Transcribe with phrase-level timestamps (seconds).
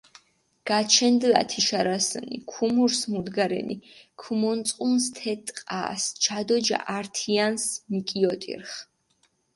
[0.67, 3.75] გაჩენდჷ ათე შარასჷნი, ქომურს მუგჷდენი,
[4.19, 8.75] ქჷმონწყუნსჷ თე ტყასჷ, ჯა დო ჯა ართიანსჷ მიკიოტირხჷ.